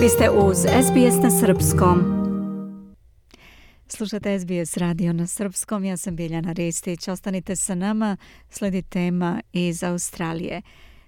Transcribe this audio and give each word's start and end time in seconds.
Vi 0.00 0.08
ste 0.08 0.30
uz 0.30 0.56
SBS 0.58 1.22
na 1.22 1.30
Srpskom. 1.30 1.98
Slušate 3.88 4.38
SBS 4.38 4.76
radio 4.76 5.12
na 5.12 5.26
Srpskom. 5.26 5.84
Ja 5.84 5.96
sam 5.96 6.16
Biljana 6.16 6.52
Ristić. 6.52 7.08
Ostanite 7.08 7.56
sa 7.56 7.74
nama. 7.74 8.16
Sledi 8.50 8.82
tema 8.82 9.40
iz 9.52 9.82
Australije. 9.82 10.62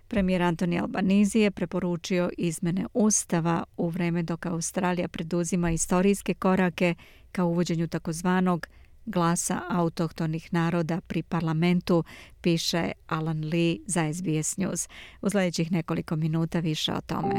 Premijer 0.08 0.42
Antoni 0.42 0.80
Albanizi 0.80 1.38
je 1.38 1.50
preporučio 1.50 2.30
izmene 2.38 2.86
ustava 2.94 3.64
u 3.76 3.88
vreme 3.88 4.22
dok 4.22 4.46
Australija 4.46 5.08
preduzima 5.08 5.70
istorijske 5.70 6.34
korake 6.34 6.94
ka 7.32 7.44
uvođenju 7.44 7.88
takozvanog 7.88 8.66
glasa 9.06 9.60
autohtonih 9.70 10.52
naroda 10.52 11.00
pri 11.00 11.22
parlamentu, 11.22 12.04
piše 12.40 12.92
Alan 13.06 13.44
Lee 13.44 13.76
za 13.86 14.12
SBS 14.14 14.56
News. 14.56 14.88
U 15.22 15.30
sljedećih 15.30 15.72
nekoliko 15.72 16.16
minuta 16.16 16.60
više 16.60 16.92
o 16.92 17.00
tome. 17.00 17.34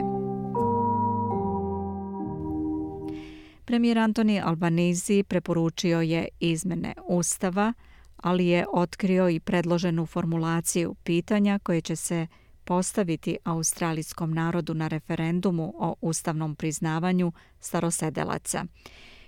Premijer 3.65 3.99
Antoni 3.99 4.41
Albanizi 4.41 5.23
preporučio 5.23 6.01
je 6.01 6.27
izmene 6.39 6.93
ustava, 7.07 7.73
ali 8.17 8.47
je 8.47 8.65
otkrio 8.73 9.29
i 9.29 9.39
predloženu 9.39 10.05
formulaciju 10.05 10.95
pitanja 11.03 11.59
koje 11.63 11.81
će 11.81 11.95
se 11.95 12.27
postaviti 12.63 13.37
australijskom 13.43 14.33
narodu 14.33 14.73
na 14.73 14.87
referendumu 14.87 15.73
o 15.77 15.95
ustavnom 16.01 16.55
priznavanju 16.55 17.31
starosedelaca. 17.59 18.65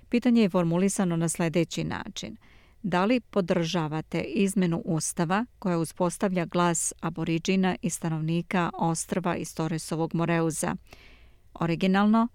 Pitanje 0.09 0.41
je 0.41 0.49
formulisano 0.49 1.15
na 1.15 1.29
sljedeći 1.29 1.83
način. 1.83 2.37
Da 2.83 3.05
li 3.05 3.19
podržavate 3.19 4.21
izmenu 4.21 4.81
Ustava 4.85 5.45
koja 5.59 5.77
uspostavlja 5.77 6.45
glas 6.45 6.93
aboriđina 7.01 7.75
i 7.81 7.89
stanovnika 7.89 8.71
ostrva 8.73 9.35
iz 9.35 9.55
Toresovog 9.55 10.15
Moreuza? 10.15 10.75
Originalno, 11.53 12.27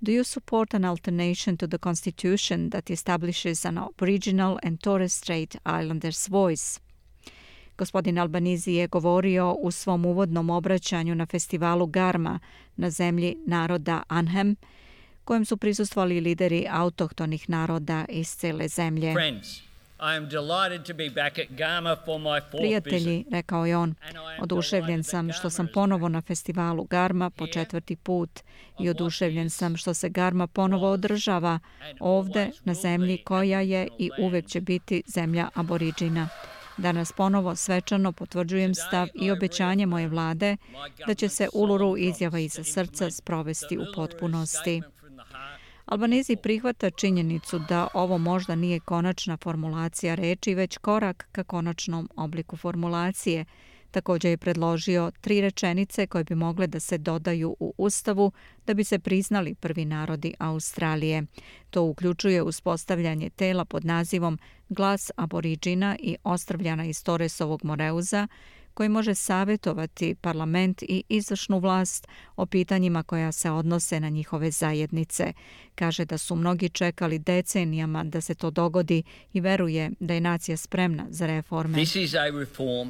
Do 0.00 0.12
you 0.12 0.24
support 0.24 0.74
an 0.74 0.84
alternation 0.84 1.56
to 1.56 1.66
the 1.66 1.78
constitution 1.78 2.70
that 2.70 2.90
establishes 2.90 3.64
an 3.64 3.78
Aboriginal 3.78 4.58
and 4.62 4.80
Torres 4.80 5.12
Strait 5.12 5.56
Islanders 5.66 6.28
voice? 6.28 6.80
Gospodin 7.76 8.18
Albanizi 8.18 8.72
je 8.72 8.86
govorio 8.86 9.52
u 9.52 9.70
svom 9.70 10.04
uvodnom 10.04 10.50
obraćanju 10.50 11.14
na 11.14 11.26
festivalu 11.26 11.86
Garma 11.86 12.38
na 12.76 12.90
zemlji 12.90 13.36
naroda 13.46 14.02
Anhem, 14.08 14.56
kojem 15.24 15.44
su 15.44 15.56
prisustvali 15.56 16.20
lideri 16.20 16.66
autohtonih 16.70 17.50
naroda 17.50 18.04
iz 18.08 18.36
cele 18.36 18.68
zemlje. 18.68 19.14
Prijatelji, 22.50 23.24
rekao 23.30 23.66
je 23.66 23.76
on, 23.76 23.94
oduševljen 24.40 25.04
sam 25.04 25.32
što 25.32 25.50
sam 25.50 25.68
ponovo 25.74 26.08
na 26.08 26.20
festivalu 26.20 26.84
Garma 26.84 27.30
po 27.30 27.46
četvrti 27.46 27.96
put. 27.96 28.40
I 28.80 28.88
oduševljen 28.88 29.50
sam 29.50 29.76
što 29.76 29.94
se 29.94 30.08
Garma 30.08 30.46
ponovo 30.46 30.90
održava 30.90 31.58
ovde 32.00 32.50
na 32.64 32.74
zemlji 32.74 33.18
koja 33.24 33.60
je 33.60 33.88
i 33.98 34.10
uvek 34.18 34.46
će 34.46 34.60
biti 34.60 35.02
zemlja 35.06 35.48
aboriđina. 35.54 36.28
Danas 36.76 37.12
ponovo 37.12 37.56
svečano 37.56 38.12
potvrđujem 38.12 38.74
stav 38.74 39.08
i 39.14 39.30
obećanje 39.30 39.86
moje 39.86 40.08
vlade 40.08 40.56
da 41.06 41.14
će 41.14 41.28
se 41.28 41.48
Uluru 41.52 41.96
izjava 41.96 42.38
iza 42.38 42.64
srca 42.64 43.10
sprovesti 43.10 43.78
u 43.78 43.84
potpunosti. 43.94 44.82
Albanezi 45.88 46.36
prihvata 46.36 46.90
činjenicu 46.90 47.58
da 47.58 47.88
ovo 47.94 48.18
možda 48.18 48.54
nije 48.54 48.80
konačna 48.80 49.36
formulacija 49.36 50.14
reči, 50.14 50.54
već 50.54 50.78
korak 50.78 51.28
ka 51.32 51.44
konačnom 51.44 52.10
obliku 52.16 52.56
formulacije. 52.56 53.44
Također 53.90 54.30
je 54.30 54.36
predložio 54.36 55.10
tri 55.20 55.40
rečenice 55.40 56.06
koje 56.06 56.24
bi 56.24 56.34
mogle 56.34 56.66
da 56.66 56.80
se 56.80 56.98
dodaju 56.98 57.56
u 57.60 57.74
Ustavu 57.78 58.32
da 58.66 58.74
bi 58.74 58.84
se 58.84 58.98
priznali 58.98 59.54
prvi 59.54 59.84
narodi 59.84 60.34
Australije. 60.38 61.22
To 61.70 61.82
uključuje 61.82 62.42
uspostavljanje 62.42 63.30
tela 63.30 63.64
pod 63.64 63.84
nazivom 63.84 64.38
Glas 64.68 65.10
aboriđina 65.16 65.96
i 66.00 66.16
ostravljana 66.24 66.84
iz 66.84 67.04
Toresovog 67.04 67.64
Moreuza, 67.64 68.28
koji 68.78 68.88
može 68.88 69.14
savjetovati 69.14 70.14
parlament 70.14 70.82
i 70.82 71.04
izvršnu 71.08 71.58
vlast 71.58 72.08
o 72.36 72.46
pitanjima 72.46 73.02
koja 73.02 73.32
se 73.32 73.50
odnose 73.50 74.00
na 74.00 74.08
njihove 74.08 74.50
zajednice. 74.50 75.32
Kaže 75.74 76.04
da 76.04 76.18
su 76.18 76.36
mnogi 76.36 76.68
čekali 76.68 77.18
decenijama 77.18 78.04
da 78.04 78.20
se 78.20 78.34
to 78.34 78.50
dogodi 78.50 79.02
i 79.32 79.40
veruje 79.40 79.90
da 80.00 80.14
je 80.14 80.20
nacija 80.20 80.56
spremna 80.56 81.06
za 81.10 81.26
reforme. 81.26 81.74
This 81.74 81.96
is 81.96 82.14
a 82.14 82.24
reform 82.24 82.88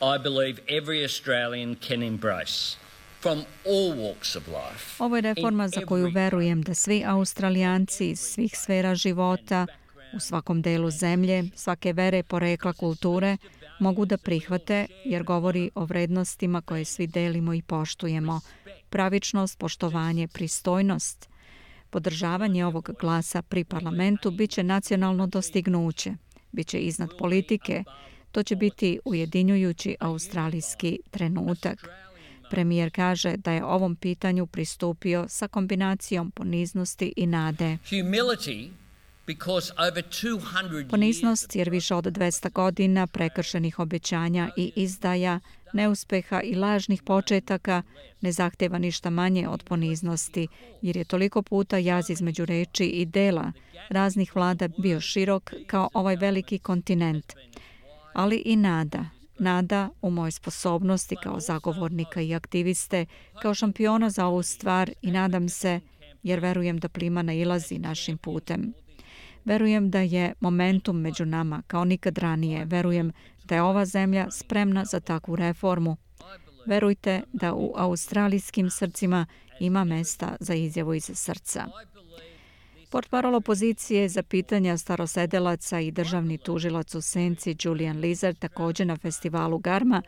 I 0.00 0.22
believe 0.22 0.58
every 0.68 1.02
Australian 1.02 1.76
can 1.88 2.02
embrace. 2.02 2.76
Ovo 4.98 5.16
je 5.16 5.22
reforma 5.22 5.68
za 5.68 5.80
koju 5.86 6.10
verujem 6.14 6.62
da 6.62 6.74
svi 6.74 7.04
Australijanci 7.06 8.10
iz 8.10 8.20
svih 8.20 8.58
sfera 8.58 8.94
života, 8.94 9.66
u 10.16 10.20
svakom 10.20 10.62
delu 10.62 10.90
zemlje, 10.90 11.44
svake 11.54 11.92
vere, 11.92 12.22
porekla, 12.22 12.72
kulture, 12.72 13.36
mogu 13.80 14.04
da 14.06 14.18
prihvate 14.18 14.86
jer 15.04 15.22
govori 15.22 15.70
o 15.74 15.84
vrednostima 15.84 16.60
koje 16.60 16.84
svi 16.84 17.06
delimo 17.06 17.54
i 17.54 17.62
poštujemo. 17.62 18.40
Pravičnost, 18.90 19.58
poštovanje, 19.58 20.28
pristojnost. 20.28 21.28
Podržavanje 21.90 22.66
ovog 22.66 22.90
glasa 23.00 23.42
pri 23.42 23.64
parlamentu 23.64 24.30
biće 24.30 24.62
nacionalno 24.62 25.26
dostignuće. 25.26 26.14
Biće 26.52 26.78
iznad 26.78 27.10
politike. 27.18 27.84
To 28.32 28.42
će 28.42 28.56
biti 28.56 28.98
ujedinjujući 29.04 29.96
australijski 30.00 30.98
trenutak. 31.10 31.88
Premijer 32.50 32.90
kaže 32.94 33.36
da 33.36 33.52
je 33.52 33.64
ovom 33.64 33.96
pitanju 33.96 34.46
pristupio 34.46 35.24
sa 35.28 35.48
kombinacijom 35.48 36.30
poniznosti 36.30 37.12
i 37.16 37.26
nade. 37.26 37.78
Humility 37.90 38.70
Poniznost 40.90 41.56
jer 41.56 41.70
više 41.70 41.94
od 41.94 42.04
200 42.04 42.52
godina 42.52 43.06
prekršenih 43.06 43.78
obećanja 43.78 44.50
i 44.56 44.72
izdaja, 44.76 45.40
neuspeha 45.72 46.40
i 46.40 46.54
lažnih 46.54 47.02
početaka 47.02 47.82
ne 48.20 48.32
zahteva 48.32 48.78
ništa 48.78 49.10
manje 49.10 49.48
od 49.48 49.62
poniznosti, 49.62 50.48
jer 50.82 50.96
je 50.96 51.04
toliko 51.04 51.42
puta 51.42 51.78
jaz 51.78 52.10
između 52.10 52.44
reči 52.44 52.84
i 52.84 53.06
dela 53.06 53.52
raznih 53.88 54.36
vlada 54.36 54.68
bio 54.68 55.00
širok 55.00 55.52
kao 55.66 55.88
ovaj 55.94 56.16
veliki 56.16 56.58
kontinent. 56.58 57.32
Ali 58.14 58.36
i 58.36 58.56
nada, 58.56 59.04
nada 59.38 59.88
u 60.02 60.10
mojoj 60.10 60.30
sposobnosti 60.30 61.16
kao 61.22 61.40
zagovornika 61.40 62.20
i 62.20 62.34
aktiviste, 62.34 63.06
kao 63.42 63.54
šampiona 63.54 64.10
za 64.10 64.26
ovu 64.26 64.42
stvar 64.42 64.90
i 65.02 65.10
nadam 65.10 65.48
se, 65.48 65.80
jer 66.22 66.40
verujem 66.40 66.78
da 66.78 66.88
plima 66.88 67.22
nailazi 67.22 67.78
našim 67.78 68.18
putem. 68.18 68.83
Verujem 69.44 69.90
da 69.90 70.00
je 70.00 70.34
momentum 70.40 71.00
među 71.00 71.24
nama 71.24 71.62
kao 71.66 71.84
nikad 71.84 72.18
ranije. 72.18 72.64
Verujem 72.64 73.12
da 73.44 73.54
je 73.54 73.62
ova 73.62 73.84
zemlja 73.84 74.30
spremna 74.30 74.84
za 74.84 75.00
takvu 75.00 75.36
reformu. 75.36 75.96
Verujte 76.66 77.22
da 77.32 77.54
u 77.54 77.72
australijskim 77.76 78.70
srcima 78.70 79.26
ima 79.60 79.84
mesta 79.84 80.36
za 80.40 80.54
izjavu 80.54 80.94
iz 80.94 81.10
srca. 81.14 81.66
Portparol 82.90 83.34
opozicije 83.34 84.08
za 84.08 84.22
pitanja 84.22 84.78
starosedelaca 84.78 85.80
i 85.80 85.90
državni 85.90 86.38
tužilac 86.38 86.94
u 86.94 87.00
Senci 87.00 87.56
Julian 87.62 87.98
Lizard 87.98 88.38
također 88.38 88.86
na 88.86 88.96
festivalu 88.96 89.58
Garma 89.58 90.02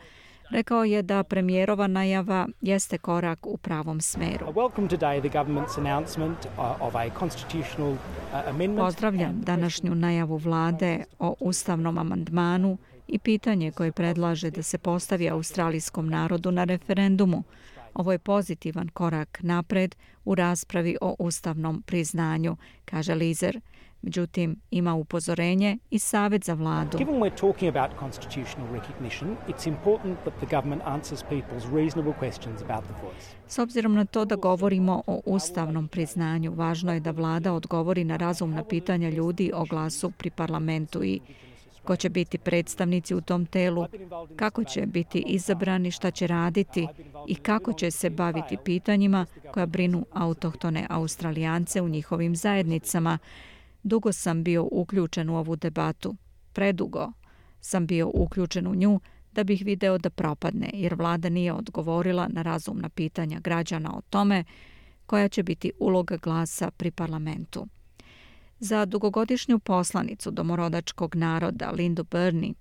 Rekao 0.49 0.83
je 0.83 1.01
da 1.01 1.23
premijerova 1.23 1.87
najava 1.87 2.47
jeste 2.61 2.97
korak 2.97 3.45
u 3.45 3.57
pravom 3.57 4.01
smeru. 4.01 4.45
Uh, 4.49 4.55
uh, 4.57 4.73
Pozdravljam 8.77 9.41
današnju 9.41 9.95
najavu 9.95 10.37
vlade 10.37 11.03
o 11.19 11.35
ustavnom 11.39 11.97
amandmanu 11.97 12.77
i 13.07 13.19
pitanje 13.19 13.71
koje 13.71 13.91
predlaže 13.91 14.51
da 14.51 14.63
se 14.63 14.77
postavi 14.77 15.29
australijskom 15.29 16.09
narodu 16.09 16.51
na 16.51 16.63
referendumu. 16.63 17.43
Ovo 17.93 18.11
je 18.11 18.19
pozitivan 18.19 18.89
korak 18.89 19.39
napred 19.41 19.95
u 20.25 20.35
raspravi 20.35 20.97
o 21.01 21.15
ustavnom 21.19 21.81
priznanju, 21.81 22.57
kaže 22.85 23.15
Lizer. 23.15 23.61
Međutim, 24.07 24.55
ima 24.71 24.93
upozorenje 24.93 25.77
i 25.89 25.99
savjet 25.99 26.45
za 26.45 26.53
vladu. 26.53 26.97
Given 26.97 27.15
we're 27.15 27.39
talking 27.39 27.75
about 27.75 27.99
constitutional 27.99 28.73
recognition, 28.73 29.35
it's 29.47 29.67
important 29.67 30.19
that 30.23 30.33
the 30.39 30.55
government 30.55 30.81
answers 30.85 31.23
people's 31.23 31.75
reasonable 31.75 32.13
questions 32.19 32.61
about 32.61 32.83
the 32.83 32.93
voice. 33.03 33.25
S 33.47 33.59
obzirom 33.59 33.95
na 33.95 34.05
to 34.05 34.25
da 34.25 34.35
govorimo 34.35 35.03
o 35.07 35.21
ustavnom 35.25 35.87
priznanju, 35.87 36.53
važno 36.55 36.93
je 36.93 36.99
da 36.99 37.11
vlada 37.11 37.53
odgovori 37.53 38.03
na 38.03 38.17
razumna 38.17 38.63
pitanja 38.63 39.09
ljudi 39.09 39.51
o 39.55 39.65
glasu 39.65 40.11
pri 40.11 40.29
parlamentu 40.29 41.03
i 41.03 41.19
ko 41.83 41.95
će 41.95 42.09
biti 42.09 42.37
predstavnici 42.37 43.15
u 43.15 43.21
tom 43.21 43.45
telu, 43.45 43.85
kako 44.35 44.63
će 44.63 44.85
biti 44.85 45.23
izabrani, 45.27 45.91
šta 45.91 46.11
će 46.11 46.27
raditi 46.27 46.87
i 47.27 47.35
kako 47.35 47.73
će 47.73 47.91
se 47.91 48.09
baviti 48.09 48.57
pitanjima 48.65 49.25
koja 49.51 49.65
brinu 49.65 50.05
autohtone 50.13 50.87
australijance 50.89 51.81
u 51.81 51.89
njihovim 51.89 52.35
zajednicama, 52.35 53.17
Dugo 53.83 54.13
sam 54.13 54.43
bio 54.43 54.67
uključen 54.71 55.29
u 55.29 55.37
ovu 55.37 55.55
debatu. 55.55 56.15
Predugo 56.53 57.11
sam 57.61 57.87
bio 57.87 58.11
uključen 58.13 58.67
u 58.67 58.75
nju 58.75 58.99
da 59.31 59.43
bih 59.43 59.61
video 59.65 59.97
da 59.97 60.09
propadne, 60.09 60.69
jer 60.73 60.95
vlada 60.95 61.29
nije 61.29 61.53
odgovorila 61.53 62.27
na 62.29 62.41
razumna 62.41 62.89
pitanja 62.89 63.39
građana 63.39 63.97
o 63.97 64.01
tome 64.01 64.43
koja 65.05 65.29
će 65.29 65.43
biti 65.43 65.71
uloga 65.79 66.17
glasa 66.17 66.71
pri 66.71 66.91
parlamentu. 66.91 67.67
Za 68.59 68.85
dugogodišnju 68.85 69.59
poslanicu 69.59 70.31
domorodačkog 70.31 71.15
naroda 71.15 71.71
Lindu 71.71 72.03
Burney, 72.03 72.53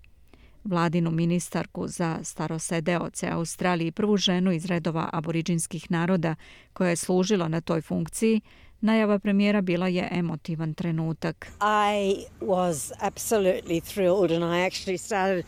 vladinu 0.65 1.11
ministarku 1.11 1.89
za 1.89 2.19
starosedeoce 2.23 3.29
Australije 3.31 3.89
i 3.89 3.93
prvu 3.93 4.17
ženu 4.17 4.53
iz 4.53 4.67
redova 4.67 5.11
aboriđinskih 5.13 5.91
naroda 5.91 6.35
koja 6.73 6.91
je 6.91 6.97
služila 6.97 7.49
na 7.49 7.61
toj 7.61 7.81
funkciji, 7.81 8.41
najava 8.87 9.19
premijera 9.19 9.61
bila 9.61 9.89
je 9.89 10.09
emotivan 10.13 10.75
trenutak. 10.75 11.47
I 11.61 12.25
was 12.41 12.93
absolutely 13.01 13.81
thrilled 13.81 14.31
and 14.31 14.45
I 14.45 14.67
actually 14.67 14.99
started 14.99 15.45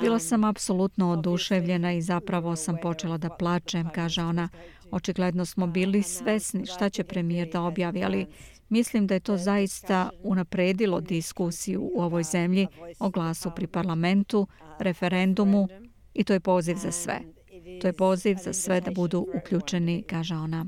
Bila 0.00 0.14
um, 0.14 0.20
sam 0.20 0.44
apsolutno 0.44 1.10
oduševljena 1.10 1.92
i 1.92 2.02
zapravo 2.02 2.56
sam 2.56 2.76
počela 2.82 3.18
da 3.18 3.30
plačem, 3.30 3.90
kaže 3.94 4.22
ona. 4.22 4.48
Očigledno 4.90 5.46
smo 5.46 5.66
bili 5.66 6.02
svesni 6.02 6.66
šta 6.66 6.90
će 6.90 7.04
premijer 7.04 7.48
da 7.52 7.62
objavi, 7.62 8.04
ali 8.04 8.26
mislim 8.68 9.06
da 9.06 9.14
je 9.14 9.20
to 9.20 9.36
zaista 9.36 10.10
unapredilo 10.22 11.00
diskusiju 11.00 11.90
u 11.94 12.02
ovoj 12.02 12.22
zemlji 12.22 12.66
o 12.98 13.10
glasu 13.10 13.50
pri 13.56 13.66
parlamentu, 13.66 14.46
referendumu 14.78 15.68
i 16.14 16.24
to 16.24 16.32
je 16.32 16.40
poziv 16.40 16.76
za 16.76 16.92
sve. 16.92 17.20
To 17.80 17.86
je 17.86 17.92
poziv 17.92 18.36
za 18.44 18.52
sve 18.52 18.80
da 18.80 18.90
budu 18.90 19.26
uključeni, 19.34 20.02
kaže 20.02 20.34
ona. 20.34 20.66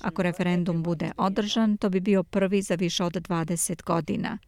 Ako 0.00 0.22
referendum 0.22 0.82
bude 0.82 1.12
održan, 1.16 1.76
to 1.76 1.90
bi 1.90 2.00
bio 2.00 2.22
prvi 2.22 2.62
za 2.62 2.74
više 2.74 3.04
od 3.04 3.12
20 3.12 3.82
godina 3.82 4.38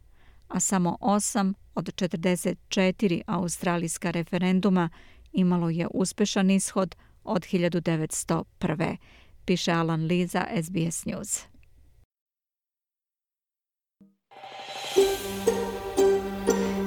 a 0.52 0.61
samo 0.61 0.96
8 1.00 1.55
od 1.75 1.84
44 1.94 3.23
australijska 3.26 4.11
referenduma 4.11 4.88
imalo 5.32 5.70
je 5.70 5.87
uspešan 5.94 6.50
ishod 6.50 6.96
od 7.25 7.43
1901. 7.43 8.96
Piše 9.44 9.73
Alan 9.73 10.06
Lee 10.06 10.26
za 10.26 10.46
SBS 10.62 11.05
News. 11.05 11.51